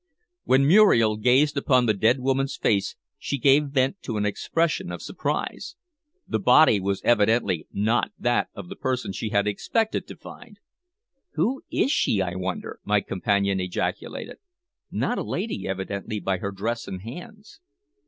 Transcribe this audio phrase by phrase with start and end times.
[0.45, 4.99] When Muriel gazed upon the dead woman's face she gave vent to an expression of
[4.99, 5.75] surprise.
[6.27, 10.57] The body was evidently not that of the person she had expected to find.
[11.33, 14.37] "Who is she, I wonder?" my companion ejaculated.
[14.89, 17.59] "Not a lady, evidently, by her dress and hands."